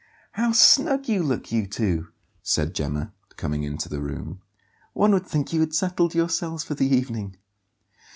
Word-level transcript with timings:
"How 0.31 0.51
snug 0.51 1.07
you 1.07 1.21
look, 1.21 1.51
you 1.51 1.67
two!" 1.67 2.07
said 2.41 2.73
Gemma, 2.73 3.13
coming 3.37 3.61
into 3.61 3.87
the 3.87 4.01
room. 4.01 4.41
"One 4.93 5.11
would 5.11 5.27
think 5.27 5.53
you 5.53 5.59
had 5.59 5.75
settled 5.75 6.15
yourselves 6.15 6.63
for 6.63 6.73
the 6.73 6.87
evening." 6.87 7.35